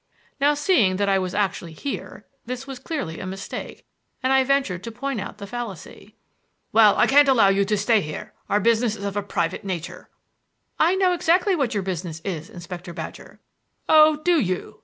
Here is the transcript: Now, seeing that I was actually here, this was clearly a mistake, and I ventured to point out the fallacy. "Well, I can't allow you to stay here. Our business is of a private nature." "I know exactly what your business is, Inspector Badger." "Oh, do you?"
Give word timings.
Now, 0.39 0.55
seeing 0.55 0.95
that 0.95 1.09
I 1.09 1.19
was 1.19 1.35
actually 1.35 1.73
here, 1.73 2.25
this 2.43 2.65
was 2.65 2.79
clearly 2.79 3.19
a 3.19 3.27
mistake, 3.27 3.85
and 4.23 4.33
I 4.33 4.43
ventured 4.43 4.83
to 4.85 4.91
point 4.91 5.21
out 5.21 5.37
the 5.37 5.45
fallacy. 5.45 6.15
"Well, 6.71 6.97
I 6.97 7.05
can't 7.05 7.27
allow 7.27 7.49
you 7.49 7.63
to 7.65 7.77
stay 7.77 8.01
here. 8.01 8.33
Our 8.49 8.59
business 8.59 8.95
is 8.95 9.03
of 9.05 9.15
a 9.15 9.21
private 9.21 9.63
nature." 9.63 10.09
"I 10.79 10.95
know 10.95 11.13
exactly 11.13 11.55
what 11.55 11.75
your 11.75 11.83
business 11.83 12.19
is, 12.25 12.49
Inspector 12.49 12.91
Badger." 12.93 13.41
"Oh, 13.87 14.15
do 14.15 14.39
you?" 14.39 14.79